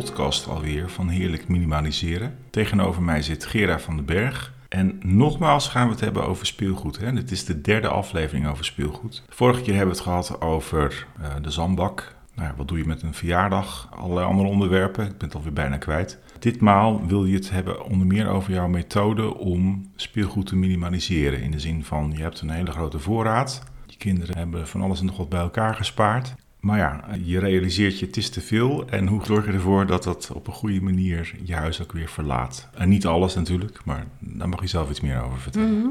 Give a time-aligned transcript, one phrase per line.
[0.00, 2.36] podcast alweer van Heerlijk Minimaliseren.
[2.50, 4.52] Tegenover mij zit Gera van den Berg.
[4.68, 6.98] En nogmaals gaan we het hebben over speelgoed.
[6.98, 7.12] Hè?
[7.12, 9.22] Dit is de derde aflevering over speelgoed.
[9.28, 12.14] Vorige keer hebben we het gehad over uh, de zandbak.
[12.34, 13.88] Nou, wat doe je met een verjaardag?
[13.96, 15.04] Allerlei andere onderwerpen.
[15.04, 16.18] Ik ben het alweer bijna kwijt.
[16.38, 21.42] Ditmaal wil je het hebben onder meer over jouw methode om speelgoed te minimaliseren.
[21.42, 23.62] In de zin van, je hebt een hele grote voorraad.
[23.86, 26.34] Je kinderen hebben van alles en nog wat bij elkaar gespaard.
[26.60, 28.88] Maar ja, je realiseert je, het is te veel.
[28.88, 32.08] En hoe zorg je ervoor dat dat op een goede manier je huis ook weer
[32.08, 32.68] verlaat?
[32.74, 35.78] En niet alles natuurlijk, maar daar mag je zelf iets meer over vertellen.
[35.78, 35.88] Mhm.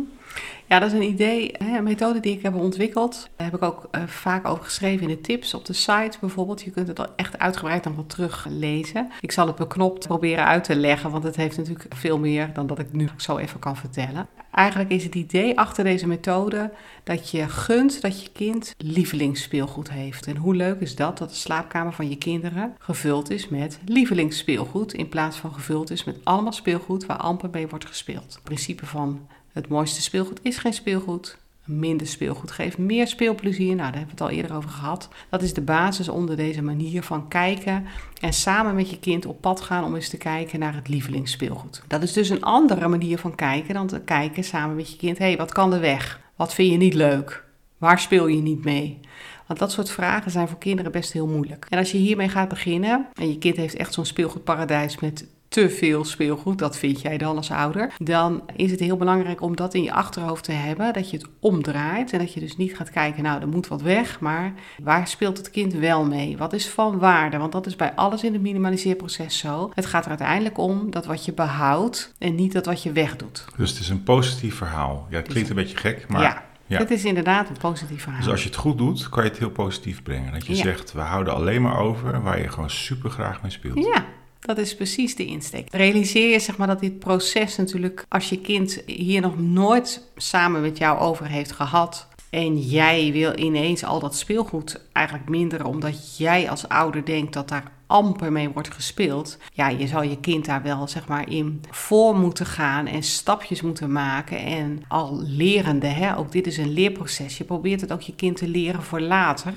[0.69, 3.29] Ja, dat is een idee, een methode die ik heb ontwikkeld.
[3.35, 6.61] Daar heb ik ook uh, vaak over geschreven in de tips op de site bijvoorbeeld.
[6.61, 9.11] Je kunt het echt uitgebreid wel teruglezen.
[9.21, 12.67] Ik zal het beknopt proberen uit te leggen, want het heeft natuurlijk veel meer dan
[12.67, 14.27] dat ik nu zo even kan vertellen.
[14.51, 16.71] Eigenlijk is het idee achter deze methode
[17.03, 20.27] dat je gunt dat je kind lievelingsspeelgoed heeft.
[20.27, 24.93] En hoe leuk is dat dat de slaapkamer van je kinderen gevuld is met lievelingsspeelgoed
[24.93, 28.33] in plaats van gevuld is met allemaal speelgoed waar amper mee wordt gespeeld.
[28.33, 31.37] Het principe van het mooiste speelgoed is geen speelgoed.
[31.65, 33.75] Minder speelgoed geeft meer speelplezier.
[33.75, 35.09] Nou, daar hebben we het al eerder over gehad.
[35.29, 37.85] Dat is de basis onder deze manier van kijken
[38.21, 41.83] en samen met je kind op pad gaan om eens te kijken naar het lievelingsspeelgoed.
[41.87, 45.17] Dat is dus een andere manier van kijken dan te kijken samen met je kind.
[45.17, 46.19] Hé, hey, wat kan er weg?
[46.35, 47.43] Wat vind je niet leuk?
[47.77, 48.99] Waar speel je niet mee?
[49.47, 51.65] Want dat soort vragen zijn voor kinderen best heel moeilijk.
[51.69, 55.69] En als je hiermee gaat beginnen en je kind heeft echt zo'n speelgoedparadijs met te
[55.69, 59.73] veel speelgoed, dat vind jij dan als ouder, dan is het heel belangrijk om dat
[59.73, 62.89] in je achterhoofd te hebben, dat je het omdraait en dat je dus niet gaat
[62.89, 66.37] kijken, nou, er moet wat weg, maar waar speelt het kind wel mee?
[66.37, 67.37] Wat is van waarde?
[67.37, 69.71] Want dat is bij alles in het minimaliseerproces zo.
[69.73, 73.45] Het gaat er uiteindelijk om dat wat je behoudt en niet dat wat je wegdoet.
[73.57, 75.07] Dus het is een positief verhaal.
[75.09, 76.21] Ja, het klinkt een beetje gek, maar...
[76.21, 76.47] Ja.
[76.65, 76.77] Ja.
[76.77, 78.21] Het is inderdaad een positief verhaal.
[78.21, 80.33] Dus als je het goed doet, kan je het heel positief brengen.
[80.33, 83.77] Dat je zegt, we houden alleen maar over waar je gewoon super graag mee speelt.
[83.77, 84.05] Ja,
[84.39, 85.67] dat is precies de insteek.
[85.71, 90.61] Realiseer je zeg maar dat dit proces natuurlijk, als je kind hier nog nooit samen
[90.61, 92.07] met jou over heeft gehad.
[92.29, 97.47] En jij wil ineens al dat speelgoed eigenlijk minderen, omdat jij als ouder denkt dat
[97.47, 99.37] daar amper mee wordt gespeeld.
[99.53, 103.61] Ja, je zal je kind daar wel zeg maar in voor moeten gaan en stapjes
[103.61, 104.37] moeten maken.
[104.37, 107.37] En al lerende, hè, ook dit is een leerproces.
[107.37, 109.53] Je probeert het ook je kind te leren voor later.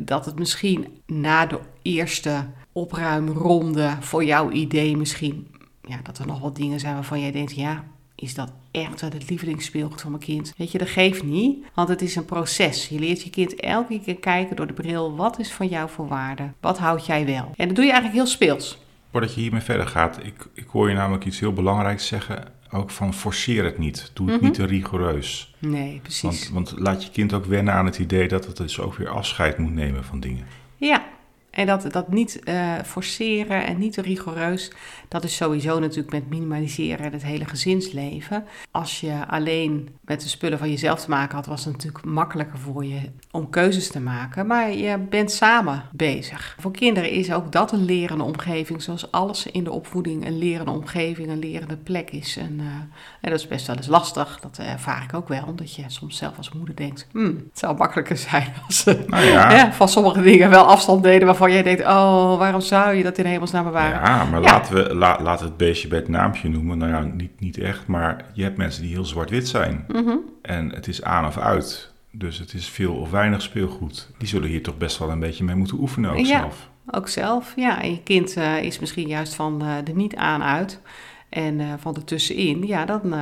[0.00, 5.48] Dat het misschien na de eerste opruimronde voor jouw idee misschien.
[5.82, 9.30] Ja, dat er nog wat dingen zijn waarvan jij denkt, ja, is dat echt het
[9.30, 10.54] lievelingsspeelgoed van mijn kind?
[10.56, 12.88] Weet je, dat geeft niet, want het is een proces.
[12.88, 16.08] Je leert je kind elke keer kijken door de bril, wat is van jou voor
[16.08, 16.50] waarde?
[16.60, 17.52] Wat houd jij wel?
[17.56, 18.78] En dat doe je eigenlijk heel speels.
[19.10, 22.52] Voordat je hiermee verder gaat, ik, ik hoor je namelijk iets heel belangrijks zeggen.
[22.70, 24.10] Ook van forceer het niet.
[24.14, 25.54] Doe het niet te rigoureus.
[25.58, 26.50] Nee, precies.
[26.50, 29.08] Want, want laat je kind ook wennen aan het idee dat het dus ook weer
[29.08, 30.46] afscheid moet nemen van dingen.
[30.76, 31.04] Ja,
[31.56, 34.72] en dat, dat niet uh, forceren en niet te rigoureus,
[35.08, 38.44] dat is sowieso natuurlijk met minimaliseren het hele gezinsleven.
[38.70, 42.58] Als je alleen met de spullen van jezelf te maken had, was het natuurlijk makkelijker
[42.58, 43.00] voor je
[43.30, 44.46] om keuzes te maken.
[44.46, 46.56] Maar je bent samen bezig.
[46.58, 50.70] Voor kinderen is ook dat een lerende omgeving, zoals alles in de opvoeding een lerende
[50.70, 52.36] omgeving, een lerende plek is.
[52.36, 52.66] En, uh,
[53.20, 56.16] en dat is best wel eens lastig, dat ervaar ik ook wel, omdat je soms
[56.16, 59.72] zelf als moeder denkt, hmm, het zou makkelijker zijn als ze nou ja.
[59.72, 63.24] van sommige dingen wel afstand deden waarvan jij denkt, oh, waarom zou je dat in
[63.24, 64.00] hemelsnaam bewaren?
[64.00, 66.78] Ja, maar Laten, we, la, laten het beestje bij het naampje noemen.
[66.78, 69.84] Nou ja, niet, niet echt, maar je hebt mensen die heel zwart-wit zijn.
[69.88, 70.16] Mhm.
[70.42, 71.92] En het is aan of uit.
[72.10, 74.10] Dus het is veel of weinig speelgoed.
[74.18, 76.68] Die zullen hier toch best wel een beetje mee moeten oefenen ook ja, zelf.
[76.90, 77.52] ook zelf.
[77.56, 80.80] Ja, en je kind uh, is misschien juist van uh, de niet aan uit
[81.28, 82.66] en uh, van de tussenin.
[82.66, 83.14] Ja, dan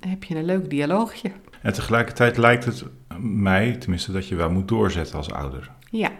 [0.00, 1.30] heb je een leuk dialoogje.
[1.62, 2.84] En tegelijkertijd lijkt het
[3.20, 5.70] mij, tenminste, dat je wel moet doorzetten als ouder.
[5.90, 6.10] Ja,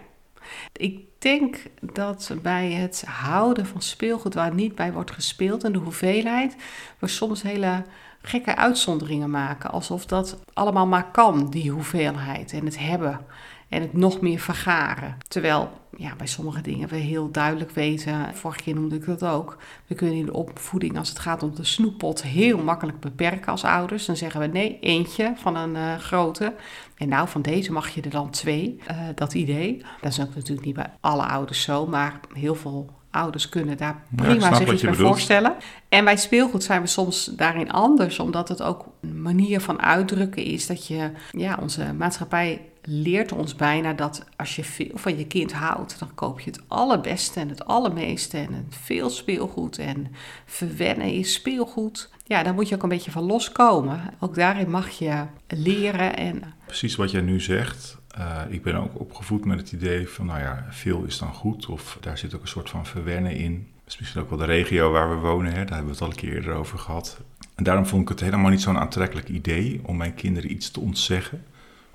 [0.73, 5.79] ik denk dat bij het houden van speelgoed waar niet bij wordt gespeeld en de
[5.79, 6.55] hoeveelheid,
[6.99, 7.83] we soms hele
[8.21, 9.71] gekke uitzonderingen maken.
[9.71, 13.25] Alsof dat allemaal maar kan, die hoeveelheid en het hebben
[13.69, 15.17] en het nog meer vergaren.
[15.27, 19.57] Terwijl ja, bij sommige dingen we heel duidelijk weten, vorige keer noemde ik dat ook,
[19.87, 23.63] we kunnen in de opvoeding als het gaat om de snoeppot heel makkelijk beperken als
[23.63, 24.05] ouders.
[24.05, 26.53] Dan zeggen we nee, eentje van een uh, grote.
[26.97, 28.79] En nou, van deze mag je er dan twee.
[28.91, 29.81] Uh, dat idee.
[30.01, 34.03] Dat is ook natuurlijk niet bij alle ouders zo, maar heel veel ouders kunnen daar
[34.15, 35.55] prima ja, zich iets bij voorstellen.
[35.89, 40.43] En bij speelgoed zijn we soms daarin anders, omdat het ook een manier van uitdrukken
[40.43, 45.27] is dat je, ja, onze maatschappij leert ons bijna dat als je veel van je
[45.27, 50.07] kind houdt, dan koop je het allerbeste en het allermeeste en veel speelgoed en
[50.45, 52.09] verwennen is speelgoed.
[52.25, 54.01] Ja, daar moet je ook een beetje van loskomen.
[54.19, 56.53] Ook daarin mag je leren en...
[56.65, 60.39] Precies wat jij nu zegt, Uh, ik ben ook opgevoed met het idee van, nou
[60.39, 61.65] ja, veel is dan goed.
[61.65, 63.67] Of daar zit ook een soort van verwennen in.
[63.83, 65.65] Dat is misschien ook wel de regio waar we wonen, hè?
[65.65, 67.19] daar hebben we het al een keer eerder over gehad.
[67.55, 70.79] En daarom vond ik het helemaal niet zo'n aantrekkelijk idee om mijn kinderen iets te
[70.79, 71.43] ontzeggen.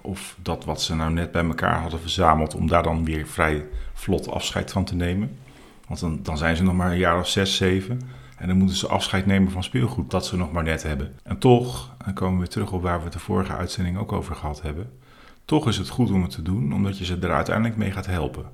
[0.07, 3.65] Of dat wat ze nou net bij elkaar hadden verzameld, om daar dan weer vrij
[3.93, 5.37] vlot afscheid van te nemen.
[5.87, 8.01] Want dan, dan zijn ze nog maar een jaar of zes, zeven.
[8.37, 11.15] En dan moeten ze afscheid nemen van speelgoed dat ze nog maar net hebben.
[11.23, 14.35] En toch, dan komen we terug op waar we het de vorige uitzending ook over
[14.35, 14.91] gehad hebben.
[15.45, 18.07] Toch is het goed om het te doen, omdat je ze er uiteindelijk mee gaat
[18.07, 18.45] helpen.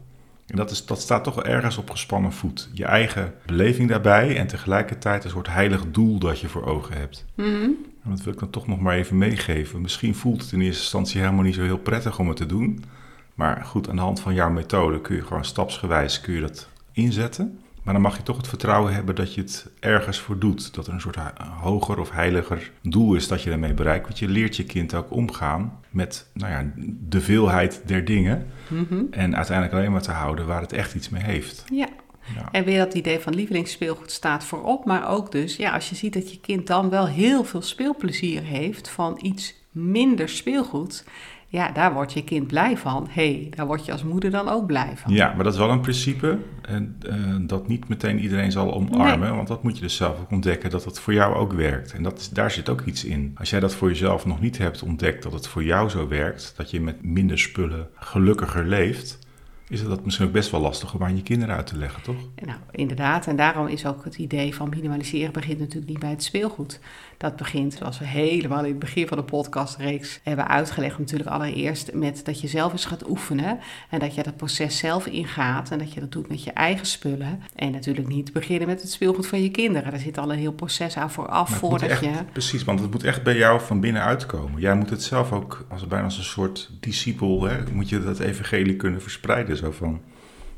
[0.46, 2.70] En dat, is, dat staat toch ergens op gespannen voet.
[2.73, 7.25] Je eigen beleving daarbij en tegelijkertijd een soort heilig doel dat je voor ogen hebt.
[7.35, 9.81] Mm En dat wil ik dan toch nog maar even meegeven.
[9.81, 12.85] Misschien voelt het in eerste instantie helemaal niet zo heel prettig om het te doen.
[13.35, 16.69] Maar goed, aan de hand van jouw methode kun je gewoon stapsgewijs kun je dat
[16.93, 17.58] inzetten.
[17.82, 20.75] Maar dan mag je toch het vertrouwen hebben dat je het ergens voor doet.
[20.75, 21.19] Dat er een soort
[21.61, 24.06] hoger of heiliger doel is dat je ermee bereikt.
[24.06, 26.73] Want je leert je kind ook omgaan met nou ja,
[27.08, 28.46] de veelheid der dingen.
[28.69, 29.03] Mhm.
[29.11, 31.64] En uiteindelijk alleen maar te houden waar het echt iets mee heeft.
[31.73, 31.88] Ja.
[32.35, 32.49] Ja.
[32.53, 34.85] En weer dat idee van lievelingsspeelgoed staat voorop.
[34.85, 38.43] Maar ook dus, ja, als je ziet dat je kind dan wel heel veel speelplezier
[38.43, 41.05] heeft van iets minder speelgoed.
[41.47, 43.09] Ja, daar wordt je kind blij van.
[43.11, 45.12] Hé, hey, daar word je als moeder dan ook blij van.
[45.12, 49.29] Ja, maar dat is wel een principe en, eh, dat niet meteen iedereen zal omarmen.
[49.29, 49.37] Nee.
[49.37, 51.93] Want dat moet je dus zelf ook ontdekken dat het voor jou ook werkt.
[51.93, 53.35] En dat is, daar zit ook iets in.
[53.38, 56.53] Als jij dat voor jezelf nog niet hebt ontdekt dat het voor jou zo werkt,
[56.56, 59.19] dat je met minder spullen gelukkiger leeft,
[59.70, 62.17] is dat misschien ook best wel lastig om aan je kinderen uit te leggen, toch?
[62.44, 63.26] Nou, inderdaad.
[63.26, 66.81] En daarom is ook het idee van minimaliseren begint natuurlijk niet bij het speelgoed.
[67.17, 71.93] Dat begint, zoals we helemaal in het begin van de podcastreeks hebben uitgelegd, natuurlijk allereerst
[71.93, 73.58] met dat je zelf eens gaat oefenen.
[73.90, 76.87] En dat je dat proces zelf ingaat en dat je dat doet met je eigen
[76.87, 77.43] spullen.
[77.55, 79.90] En natuurlijk niet beginnen met het speelgoed van je kinderen.
[79.90, 82.11] Daar zit al een heel proces aan vooraf voordat echt, je...
[82.32, 84.61] Precies, want het moet echt bij jou van binnen uitkomen.
[84.61, 88.19] Jij moet het zelf ook, als bijna als een soort discipel, hè, moet je dat
[88.19, 89.56] evangelie kunnen verspreiden.
[89.60, 90.00] Zo van,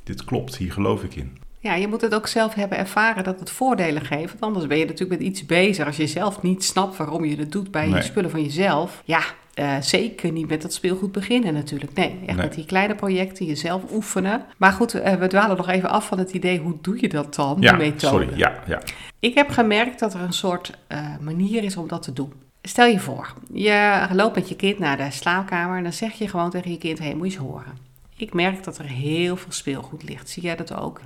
[0.04, 1.36] dit klopt, hier geloof ik in.
[1.58, 4.30] Ja, je moet het ook zelf hebben ervaren dat het voordelen geeft.
[4.30, 5.86] Want anders ben je natuurlijk met iets bezig.
[5.86, 7.94] Als je zelf niet snapt waarom je het doet bij Nee.
[7.94, 9.02] je spullen van jezelf.
[9.04, 9.20] Ja,
[9.54, 11.94] eh, zeker niet met dat speelgoed beginnen natuurlijk.
[11.94, 12.46] Nee, echt Nee.
[12.46, 14.44] met die kleine projecten jezelf oefenen.
[14.56, 17.34] Maar goed, eh, we dwalen nog even af van het idee, hoe doe je dat
[17.34, 18.24] dan, Ja, die methode?
[18.24, 18.80] sorry, ja, ja.
[19.20, 22.32] Ik heb gemerkt dat er een soort eh, manier is om dat te doen.
[22.62, 26.28] Stel je voor, je loopt met je kind naar de slaapkamer en dan zeg je
[26.28, 27.90] gewoon tegen je kind: hé, hey, moet je eens horen.
[28.22, 30.28] Ik merk dat er heel veel speelgoed ligt.
[30.28, 31.00] Zie jij dat ook?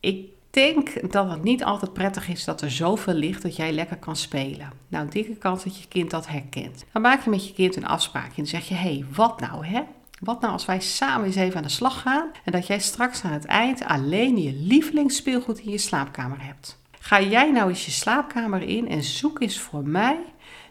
[0.00, 3.96] Ik denk dat het niet altijd prettig is dat er zoveel ligt dat jij lekker
[3.96, 4.72] kan spelen.
[4.88, 6.84] Nou, dikke kans dat je kind dat herkent.
[6.92, 9.66] Dan maak je met je kind een afspraakje en zeg je: hé, hey, wat nou
[9.66, 9.82] hè?
[10.20, 13.24] Wat nou als wij samen eens even aan de slag gaan en dat jij straks
[13.24, 16.80] aan het eind alleen je lievelingsspeelgoed in je slaapkamer hebt?
[16.98, 20.18] Ga jij nou eens je slaapkamer in en zoek eens voor mij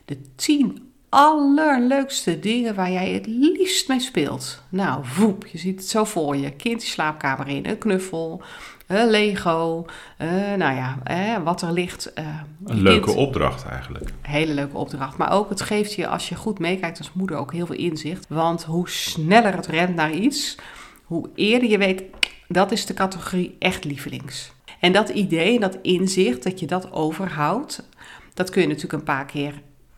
[0.06, 4.62] de 10 allerleukste dingen waar jij het liefst mee speelt.
[4.70, 6.50] Nou, voep, je ziet het zo voor je.
[6.52, 8.42] Kind die slaapkamer in, een knuffel,
[8.88, 9.86] een Lego,
[10.18, 12.14] eh, nou ja, eh, wat er ligt.
[12.14, 12.26] eh,
[12.66, 14.10] Een leuke kind- opdracht eigenlijk.
[14.22, 15.18] hele leuke opdracht.
[15.18, 18.26] Maar ook het geeft je, als je goed meekijkt als moeder, ook heel veel inzicht.
[18.30, 20.56] Want hoe sneller het rent naar iets,
[21.04, 22.04] hoe eerder je weet,
[22.48, 24.52] dat is de categorie echt lievelings.
[24.80, 27.90] En dat idee, dat inzicht, dat je dat overhoudt,
[28.34, 29.54] dat kun je natuurlijk een paar keer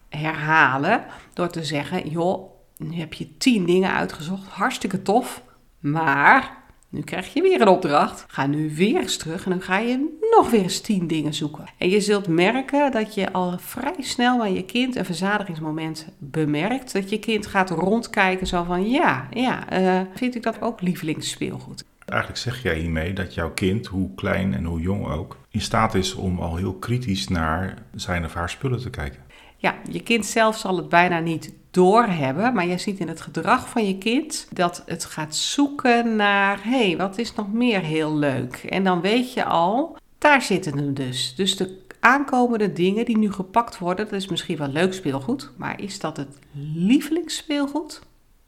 [0.09, 5.43] herhalen door te zeggen, joh, nu heb je tien dingen uitgezocht, hartstikke tof,
[5.79, 6.57] maar
[6.89, 8.25] nu krijg je weer een opdracht.
[8.27, 11.65] Ga nu weer eens terug en dan ga je nog weer eens tien dingen zoeken.
[11.77, 16.93] En je zult merken dat je al vrij snel bij je kind een verzadigingsmoment bemerkt.
[16.93, 21.85] Dat je kind gaat rondkijken zo van ja, ja, eh, vind ik dat ook lievelingsspeelgoed.
[22.05, 25.95] Eigenlijk zeg jij hiermee dat jouw kind, hoe klein en hoe jong ook, in staat
[25.95, 29.21] is om al heel kritisch naar zijn of haar spullen te kijken.
[29.61, 33.69] Ja, je kind zelf zal het bijna niet doorhebben, maar je ziet in het gedrag
[33.69, 38.15] van je kind dat het gaat zoeken naar, hé, hey, wat is nog meer heel
[38.15, 38.55] leuk?
[38.55, 41.35] En dan weet je al, daar zitten hem dus.
[41.35, 45.81] Dus de aankomende dingen die nu gepakt worden, dat is misschien wel leuk speelgoed, maar
[45.81, 46.39] is dat het
[46.73, 48.01] lievelingsspeelgoed?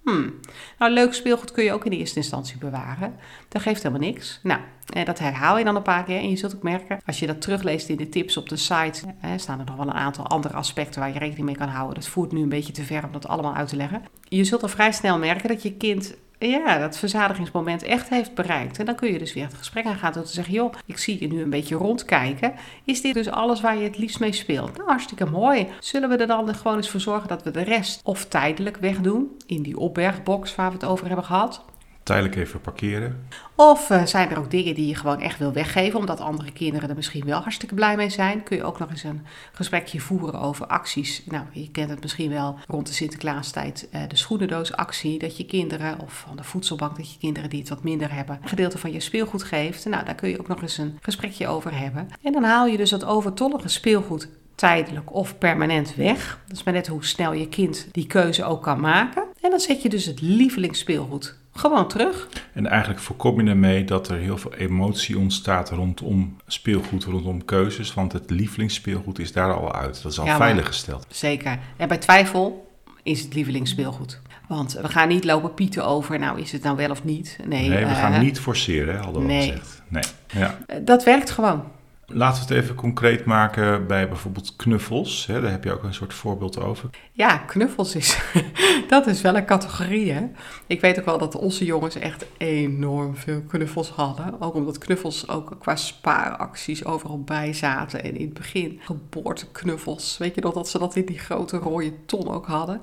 [0.04, 0.40] Hmm.
[0.78, 3.16] Nou, leuk speelgoed kun je ook in de eerste instantie bewaren.
[3.48, 4.40] Dat geeft helemaal niks.
[4.44, 4.62] Nou,
[4.94, 6.18] en dat herhaal je dan een paar keer.
[6.18, 9.02] En je zult ook merken, als je dat terugleest in de tips op de site,
[9.18, 11.96] hè, staan er nog wel een aantal andere aspecten waar je rekening mee kan houden.
[11.96, 14.04] Dat voert nu een beetje te ver om dat allemaal uit te leggen.
[14.28, 16.16] Je zult al vrij snel merken dat je kind
[16.48, 18.80] ja, dat verzadigingsmoment echt heeft bereikt.
[18.80, 21.18] En dan kun je dus weer het gesprek aangaan door te zeggen: joh, ik zie
[21.20, 22.54] je nu een beetje rondkijken.
[22.84, 24.78] Is dit dus alles waar je het liefst mee speelt?
[24.78, 25.68] Nou, hartstikke mooi.
[25.80, 29.38] Zullen we er dan gewoon eens voor zorgen dat we de rest of tijdelijk wegdoen
[29.46, 31.66] in die opbergbox waar we het over hebben gehad?
[32.04, 33.28] Tijdelijk even parkeren.
[33.56, 36.90] Of uh, zijn er ook dingen die je gewoon echt wil weggeven, omdat andere kinderen
[36.90, 38.44] er misschien wel hartstikke blij mee zijn?
[38.44, 41.24] Kun je ook nog eens een gesprekje voeren over acties.
[41.26, 46.00] Nou, je kent het misschien wel rond de Sinterklaastijd, uh, de schoenendoosactie, dat je kinderen,
[46.00, 48.92] of van de voedselbank, dat je kinderen die het wat minder hebben, een gedeelte van
[48.92, 49.86] je speelgoed geeft.
[49.86, 52.08] Nou, daar kun je ook nog eens een gesprekje over hebben.
[52.22, 56.40] En dan haal je dus dat overtollige speelgoed tijdelijk of permanent weg.
[56.48, 59.24] Dat is maar net hoe snel je kind die keuze ook kan maken.
[59.42, 62.28] En dan zet je dus het lievelingsspeelgoed gewoon terug.
[62.54, 67.94] En eigenlijk voorkom je ermee dat er heel veel emotie ontstaat rondom speelgoed, rondom keuzes.
[67.94, 70.04] Want het lievelingsspeelgoed is daar al uit.
[70.04, 71.06] Dat is al ja, veiliggesteld.
[71.10, 71.60] Zeker.
[71.78, 72.72] En bij twijfel
[73.04, 74.22] is het lievelingsspeelgoed.
[74.48, 77.38] Want we gaan niet lopen pieten over, nou is het nou wel of niet.
[77.46, 79.42] Nee, nee we gaan uh, niet forceren, hadden we nee.
[79.42, 79.82] gezegd.
[79.88, 80.04] Nee.
[80.28, 80.58] Ja.
[80.82, 81.64] Dat werkt gewoon.
[82.14, 85.26] Laten we het even concreet maken bij bijvoorbeeld knuffels.
[85.26, 85.42] Hè?
[85.42, 86.90] Daar heb je ook een soort voorbeeld over.
[87.12, 88.22] Ja, knuffels is,
[88.88, 90.12] dat is wel een categorie.
[90.12, 90.28] Hè?
[90.68, 94.42] Ik weet ook wel dat onze jongens echt enorm veel knuffels hadden.
[94.42, 98.04] Ook omdat knuffels ook qua spaaracties overal bij zaten.
[98.04, 100.18] En in het begin geboorteknuffels.
[100.18, 102.82] Weet je nog dat ze dat in die grote rode ton ook hadden?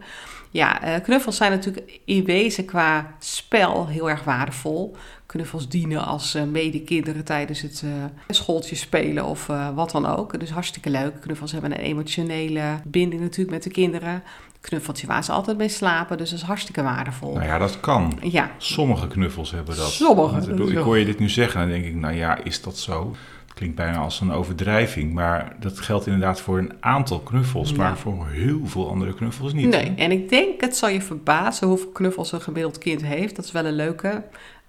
[0.51, 4.97] Ja, uh, knuffels zijn natuurlijk in wezen qua spel heel erg waardevol.
[5.29, 7.91] Knuffels dienen als uh, medekinderen tijdens het uh,
[8.29, 10.41] schooltje spelen of wat dan ook.
[10.41, 11.21] Dus hartstikke leuk.
[11.21, 14.23] Knuffels hebben een emotionele binding natuurlijk met de kinderen.
[14.61, 17.35] Knuffeltje waar ze altijd mee slapen, dus dat is hartstikke waardevol.
[17.35, 18.19] Nou ja, dat kan.
[18.23, 18.51] Ja.
[18.57, 19.91] Sommige knuffels hebben dat.
[19.91, 20.53] Sommige.
[20.53, 22.79] Ik, ik hoor je dit nu zeggen en dan denk ik, nou ja, is dat
[22.79, 23.15] zo?
[23.59, 28.27] klinkt bijna als een overdrijving, maar dat geldt inderdaad voor een aantal knuffels, maar voor
[28.29, 29.69] heel veel andere knuffels niet.
[29.69, 33.37] Nee, en ik denk, het zal je verbazen hoeveel knuffels een gemiddeld kind heeft.
[33.37, 34.23] Dat is wel een leuke.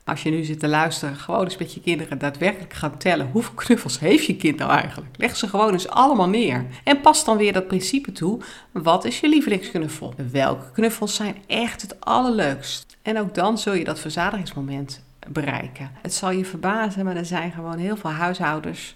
[0.10, 3.30] Als je nu zit te luisteren, gewoon eens met je kinderen daadwerkelijk gaan tellen.
[3.32, 5.16] Hoeveel knuffels heeft je kind nou eigenlijk?
[5.18, 6.66] Leg ze gewoon eens allemaal neer.
[6.84, 8.42] En pas dan weer dat principe toe.
[8.72, 10.14] Wat is je lievelingsknuffel?
[10.32, 12.98] Welke knuffels zijn echt het allerleukst?
[13.02, 15.92] En ook dan zul je dat verzadigingsmoment bereiken.
[16.02, 18.96] Het zal je verbazen, maar er zijn gewoon heel veel huishoudens.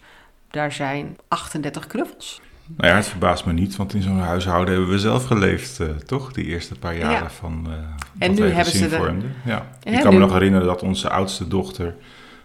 [0.50, 2.42] Daar zijn 38 knuffels.
[2.68, 5.88] Nou ja, het verbaast me niet, want in zo'n huishouden hebben we zelf geleefd, uh,
[5.88, 6.34] toch?
[6.34, 7.68] Die eerste paar jaren van.
[7.68, 7.74] Uh,
[8.18, 9.16] en nu hebben ze de...
[9.46, 9.68] Ja.
[9.84, 11.96] Ik kan me nog herinneren dat onze oudste dochter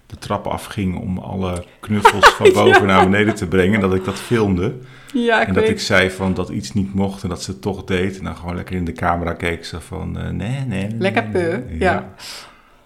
[0.08, 3.80] de trap afging om alle knuffels van boven naar beneden te brengen.
[3.80, 4.74] Dat ik dat filmde.
[5.12, 7.62] Ja, ik en dat ik zei van dat iets niet mocht en dat ze het
[7.62, 8.18] toch deed.
[8.18, 10.88] En dan gewoon lekker in de camera keek ze van uh, nee, nee.
[10.98, 12.14] Lekker peu, ja.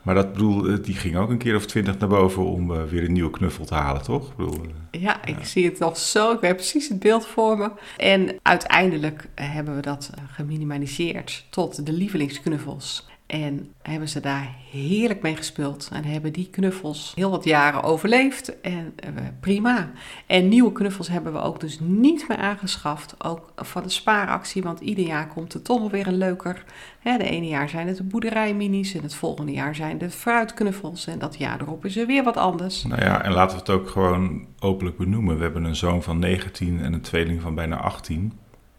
[0.02, 2.82] Maar dat bedoel, eh, die ging ook een keer of twintig naar boven om uh,
[2.84, 4.30] weer een nieuwe knuffel te halen, toch?
[4.30, 6.32] Ik bedoel, uh, ja, ik zie het nog zo.
[6.32, 7.70] Ik heb precies het beeld voor me.
[7.96, 13.06] En uiteindelijk hebben we dat geminimaliseerd tot de lievelingsknuffels.
[13.32, 15.88] En hebben ze daar heerlijk mee gespeeld.
[15.92, 18.60] En hebben die knuffels heel wat jaren overleefd.
[18.60, 19.10] En uh,
[19.40, 19.90] prima.
[20.26, 23.14] En nieuwe knuffels hebben we ook dus niet meer aangeschaft.
[23.24, 24.62] Ook van de spaaractie.
[24.62, 26.64] Want ieder jaar komt er toch nog weer een leuker.
[27.02, 28.94] De ene jaar zijn het de boerderijminis.
[28.94, 31.06] En het volgende jaar zijn de fruitknuffels.
[31.06, 32.84] En dat jaar erop is er weer wat anders.
[32.84, 35.36] Nou ja, en laten we het ook gewoon openlijk benoemen.
[35.36, 38.32] We hebben een zoon van 19 en een tweeling van bijna 18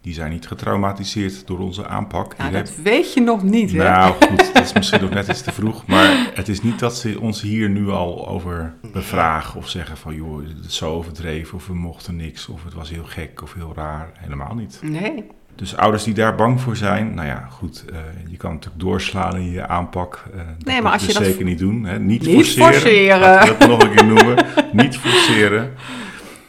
[0.03, 2.38] die zijn niet getraumatiseerd door onze aanpak.
[2.38, 3.77] Nou, dat weet je nog niet, hè?
[3.77, 5.86] Nou goed, dat is misschien nog net iets te vroeg.
[5.86, 10.15] Maar het is niet dat ze ons hier nu al over bevragen of zeggen van...
[10.15, 13.53] joh, het is zo overdreven of we mochten niks of het was heel gek of
[13.53, 14.12] heel raar.
[14.13, 14.79] Helemaal niet.
[14.81, 15.25] Nee.
[15.55, 19.36] Dus ouders die daar bang voor zijn, nou ja, goed, uh, je kan natuurlijk doorslaan
[19.36, 20.24] in je aanpak.
[20.36, 21.83] Uh, nee, maar als je dus dat zeker niet doen.
[21.83, 22.00] Hè?
[22.00, 22.74] Niet, niet forceren.
[22.74, 23.45] forceren.
[23.45, 24.45] dat nog een keer noemen.
[24.72, 25.74] niet forceren.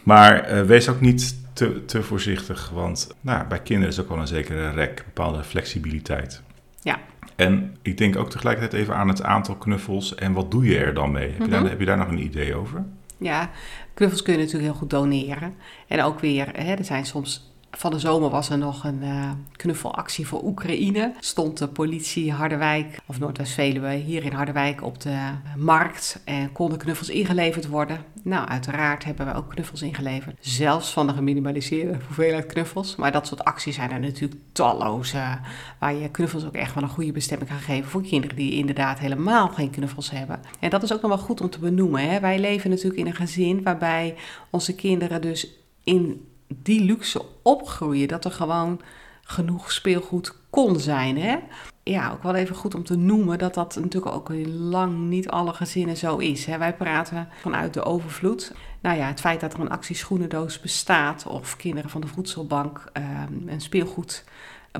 [0.02, 4.18] Maar uh, wees ook niet te, te voorzichtig, want nou, bij kinderen is ook wel
[4.18, 6.42] een zekere rek, bepaalde flexibiliteit.
[6.82, 6.98] Ja.
[7.36, 10.94] En ik denk ook tegelijkertijd even aan het aantal knuffels en wat doe je er
[10.94, 11.30] dan mee?
[11.30, 11.68] Heb, je, daar, mhm.
[11.68, 12.84] heb je daar nog een idee over?
[13.18, 13.50] Ja,
[13.94, 15.54] knuffels kun je natuurlijk heel goed doneren.
[15.88, 19.30] En ook weer, hè, er zijn soms van de zomer was er nog een uh,
[19.52, 21.12] knuffelactie voor Oekraïne.
[21.20, 25.18] Stond de politie Harderwijk, of Noordwest-Veluwe, hier in Harderwijk op de
[25.56, 26.20] markt.
[26.24, 28.04] En konden knuffels ingeleverd worden.
[28.22, 30.36] Nou, uiteraard hebben we ook knuffels ingeleverd.
[30.40, 32.96] Zelfs van de geminimaliseerde hoeveelheid knuffels.
[32.96, 35.38] Maar dat soort acties zijn er natuurlijk talloze.
[35.78, 38.98] Waar je knuffels ook echt wel een goede bestemming kan geven voor kinderen die inderdaad
[38.98, 40.40] helemaal geen knuffels hebben.
[40.60, 42.10] En dat is ook nog wel goed om te benoemen.
[42.10, 42.20] Hè?
[42.20, 44.14] Wij leven natuurlijk in een gezin waarbij
[44.50, 45.48] onze kinderen dus
[45.84, 48.08] in die luxe opgroeien.
[48.08, 48.80] Dat er gewoon
[49.24, 51.18] genoeg speelgoed kon zijn.
[51.18, 51.38] Hè?
[51.82, 55.52] Ja, ook wel even goed om te noemen dat dat natuurlijk ook lang niet alle
[55.52, 56.44] gezinnen zo is.
[56.46, 56.58] Hè?
[56.58, 58.52] Wij praten vanuit de overvloed.
[58.80, 62.84] Nou ja, het feit dat er een actie schoenendoos bestaat of kinderen van de voedselbank
[62.98, 63.04] uh,
[63.46, 64.24] een speelgoed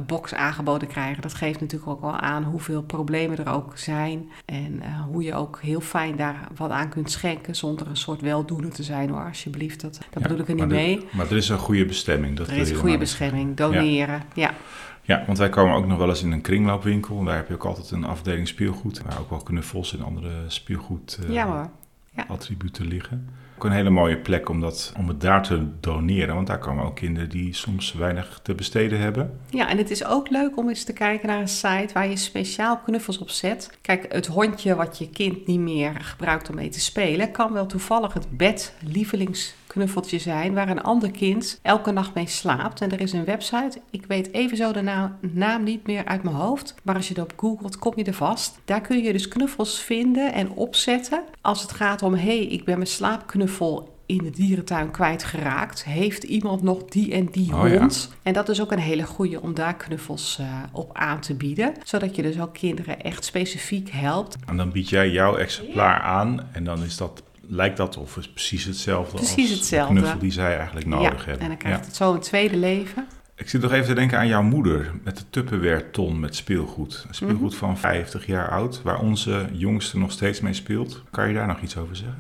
[0.07, 1.23] box aangeboden krijgen.
[1.23, 4.31] Dat geeft natuurlijk ook wel aan hoeveel problemen er ook zijn.
[4.45, 8.21] En uh, hoe je ook heel fijn daar wat aan kunt schenken zonder een soort
[8.21, 9.81] weldoener te zijn hoor, alsjeblieft.
[9.81, 11.07] Dat, dat bedoel ik er niet mee.
[11.13, 12.37] maar er is een goede bestemming.
[12.37, 14.55] Dat er is een goede bestemming, doneren, ja.
[15.03, 17.19] Ja, want wij komen ook nog wel eens in een kringloopwinkel.
[17.19, 19.03] En daar heb je ook altijd een afdeling speelgoed.
[19.03, 21.33] Waar ook wel knuffels en andere speelgoed uh.
[21.33, 21.71] Ja.
[22.29, 23.29] attributen liggen.
[23.57, 26.35] Ook een hele mooie plek om, dat, om het daar te doneren.
[26.35, 29.41] Want daar komen ook kinderen die soms weinig te besteden hebben.
[29.51, 32.17] Ja, en het is ook leuk om eens te kijken naar een site waar je
[32.17, 33.79] speciaal knuffels op zet.
[33.81, 37.67] Kijk, het hondje wat je kind niet meer gebruikt om mee te spelen, kan wel
[37.67, 42.81] toevallig het bed lievelingsknuffeltje zijn waar een ander kind elke nacht mee slaapt.
[42.81, 46.37] En er is een website, ik weet even zo de naam, niet meer uit mijn
[46.37, 48.59] hoofd, maar als je erop googelt kom je er vast.
[48.65, 52.65] Daar kun je dus knuffels vinden en opzetten als het gaat om, hé, hey, ik
[52.65, 53.43] ben mijn slaapknuffel
[54.07, 55.85] in de dierentuin kwijtgeraakt.
[55.85, 57.79] Heeft iemand nog die en die Oh ja.
[57.79, 58.11] hond?
[58.23, 61.73] En dat is ook een hele goede om daar knuffels eh, op aan te bieden.
[61.85, 64.37] Zodat je dus ook kinderen echt specifiek helpt.
[64.47, 66.49] En dan bied jij jouw exemplaar aan.
[66.53, 69.95] En dan is dat, lijkt dat of is precies hetzelfde Precies als hetzelfde.
[69.95, 71.41] de knuffel die zij eigenlijk nodig ja, hebben.
[71.43, 71.87] en dan krijgt Ja.
[71.87, 73.07] het zo een tweede leven.
[73.37, 77.05] Ik zit nog even te denken aan jouw moeder met de Tupperware ton met speelgoed.
[77.09, 77.59] Een speelgoed Mhm.
[77.59, 81.03] van 50 jaar oud, waar onze jongste nog steeds mee speelt.
[81.11, 82.19] Kan je daar nog iets over zeggen?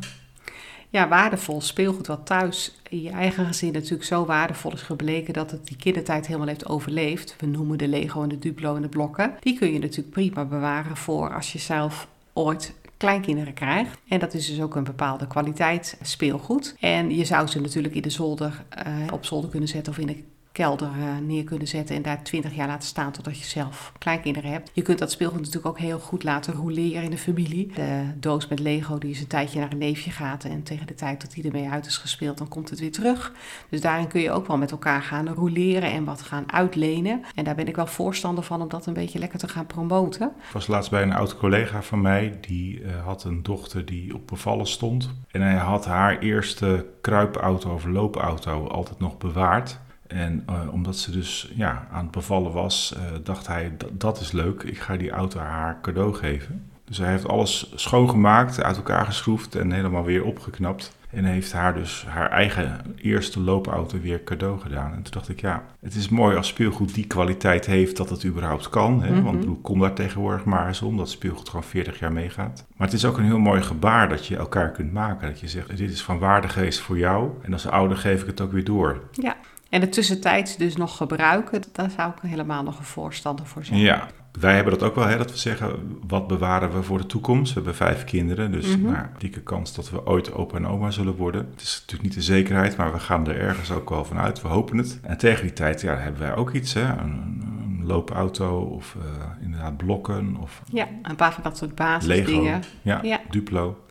[0.95, 5.51] Ja, waardevol speelgoed wat thuis in je eigen gezin natuurlijk zo waardevol is gebleken dat
[5.51, 7.37] het die kindertijd helemaal heeft overleefd.
[7.39, 9.35] We noemen de Lego en de Duplo en de blokken.
[9.41, 13.99] Die kun je natuurlijk prima bewaren voor als je zelf ooit kleinkinderen krijgt.
[14.09, 16.77] En dat is dus ook een bepaalde kwaliteit speelgoed.
[16.81, 20.07] En je zou ze natuurlijk in de zolder, eh, op zolder kunnen zetten of in
[20.07, 20.23] de
[20.55, 24.51] kelder eh, neer kunnen zetten en daar 20 jaar laten staan totdat je zelf kleinkinderen
[24.51, 24.71] hebt.
[24.73, 27.73] Je kunt dat speelgoed natuurlijk ook heel goed laten roleren in de familie.
[27.75, 30.95] De doos met Lego die is een tijdje naar een neefje gaat en tegen de
[30.95, 33.33] tijd dat die ermee uit is gespeeld, dan komt het weer terug.
[33.69, 37.23] Dus daarin kun je ook wel met elkaar gaan roleren en wat gaan uitlenen.
[37.35, 40.27] En daar ben ik wel voorstander van om dat een beetje lekker te gaan promoten.
[40.27, 44.15] Ik was laatst bij een oud collega van mij, die eh, had een dochter die
[44.15, 45.11] op bevallen stond.
[45.31, 49.83] En hij had haar eerste kruipauto of loopauto altijd nog bewaard.
[50.07, 54.33] En eh, omdat ze dus ja, aan het bevallen was, eh, dacht hij, "Dat- is
[54.33, 56.65] leuk, ik ga die auto haar cadeau geven.
[56.85, 60.97] Dus hij heeft alles schoongemaakt, uit elkaar geschroefd en helemaal weer opgeknapt.
[61.11, 64.93] En heeft haar dus haar eigen eerste loopauto weer cadeau gedaan.
[64.93, 68.25] En toen dacht ik, ja, het is mooi als speelgoed die kwaliteit heeft dat het
[68.25, 69.03] überhaupt kan.
[69.03, 69.11] Hè?
[69.13, 69.23] Mhm.
[69.23, 72.65] Want ik bedoel, kom daar tegenwoordig maar eens om dat speelgoed gewoon 40 jaar meegaat.
[72.77, 75.29] Maar het is ook een heel mooi gebaar dat je elkaar kunt maken.
[75.29, 77.31] Dat je zegt, dit is van waarde geweest voor jou.
[77.43, 79.01] En als ouder geef ik het ook weer door.
[79.13, 79.37] Ja.
[79.75, 83.79] En de tussentijds dus nog gebruiken, daar zou ik helemaal nog een voorstander voor zijn.
[83.79, 84.07] Ja,
[84.41, 87.49] wij hebben dat ook wel, hè, dat we zeggen, wat bewaren we voor de toekomst?
[87.49, 91.17] We hebben vijf kinderen, dus nou, dikke kans dat we ooit opa en oma zullen
[91.17, 91.49] worden.
[91.51, 94.43] Het is natuurlijk niet de zekerheid, maar we gaan er ergens ook wel van uit.
[94.43, 94.99] We hopen het.
[95.03, 96.83] En tegen die tijd ja, hebben wij ook iets, hè?
[96.83, 97.43] Een,
[97.83, 101.93] loopauto of eh, inderdaad blokken of Ja, een paar van dat soort Lego.
[101.93, 102.63] basisdingen.
[102.83, 103.21] Ja, Ja.
[103.31, 103.85] Duplo.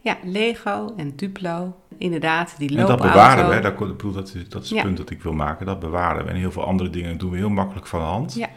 [0.00, 1.76] Ja, Lego en Duplo.
[1.98, 3.02] Inderdaad, die En loopauto.
[3.02, 3.60] dat bewaren we?
[3.60, 4.84] Dat, bedoel, dat, is- dat is het Ja.
[4.84, 5.66] punt dat ik wil maken.
[5.66, 6.30] Dat bewaren we.
[6.30, 8.34] En heel veel andere dingen doen we heel makkelijk van de hand.
[8.34, 8.48] Ja.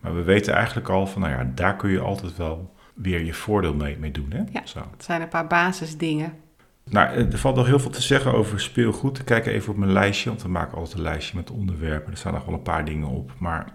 [0.00, 3.34] Maar we weten eigenlijk al van, nou ja, daar kun je altijd wel weer je
[3.34, 4.30] voordeel mee, mee doen.
[4.32, 4.42] Hè?
[4.52, 4.60] Ja.
[4.66, 4.78] Zo.
[4.90, 6.32] Het zijn een paar basisdingen.
[6.90, 9.18] Nou, er valt nog heel veel te zeggen over speelgoed.
[9.18, 12.10] Ik kijk even op mijn lijstje, want we maken altijd een lijstje met onderwerpen.
[12.12, 13.32] Er staan nog wel een paar dingen op.
[13.38, 13.72] Maar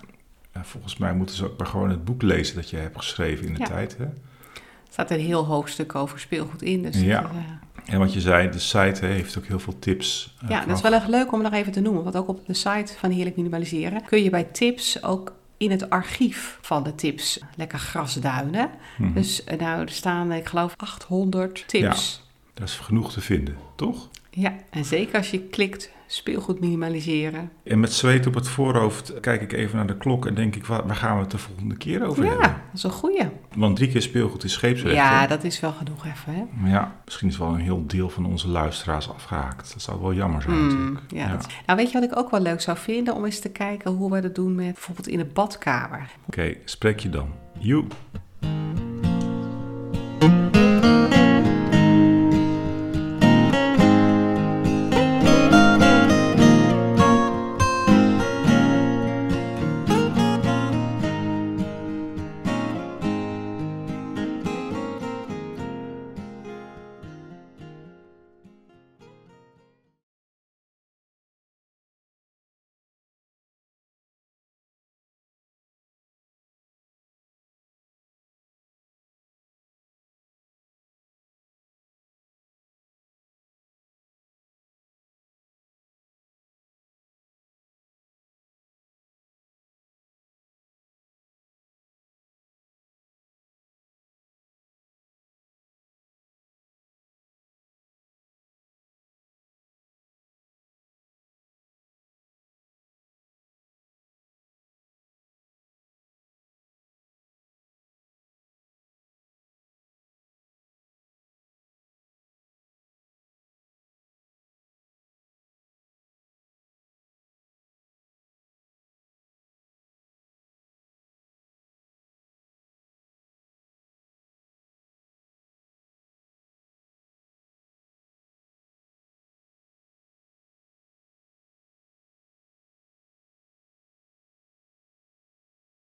[0.52, 3.48] eh, volgens mij moeten ze ook maar gewoon het boek lezen dat je hebt geschreven
[3.48, 3.66] in de Ja.
[3.66, 3.98] tijd.
[3.98, 4.04] Hè?
[4.04, 6.82] Er staat een heel hoofdstuk over speelgoed in.
[6.82, 7.22] Dus Ja.
[7.22, 7.38] dat, eh,
[7.86, 10.36] En wat je zei, de site heeft ook heel veel tips.
[10.42, 12.04] eh, ja, dat is wel erg leuk om nog even te noemen.
[12.04, 15.90] Want ook op de site van Heerlijk Minimaliseren kun je bij tips ook in het
[15.90, 18.70] archief van de tips lekker grasduinen.
[18.98, 19.14] Mhm.
[19.14, 22.22] Dus eh, nou, er staan, ik geloof, 800 tips.
[22.54, 24.10] Daar is genoeg te vinden, toch?
[24.36, 24.54] Ja.
[24.70, 27.52] en zeker als je klikt speelgoed minimaliseren.
[27.64, 30.66] En met zweet op het voorhoofd kijk ik even naar de klok en denk ik,
[30.66, 32.48] waar, waar gaan we het de volgende keer over Ja, hebben?
[32.50, 33.22] dat is een goeie.
[33.56, 34.96] Want drie keer speelgoed is scheepsrecht.
[34.96, 35.28] Ja, hè?
[35.28, 36.44] dat is wel genoeg even, hè?
[36.60, 39.74] Maar ja, misschien is wel een heel deel van onze luisteraars afgehaakt.
[39.74, 41.00] Dat zou wel jammer zijn Hmm, natuurlijk.
[41.08, 43.16] ja, dat- Nou, weet je wat ik ook wel leuk zou vinden?
[43.16, 46.10] Om eens te kijken hoe we dat doen met bijvoorbeeld in de badkamer.
[46.28, 47.28] Oké, spreek je dan.
[47.60, 47.84] Joe.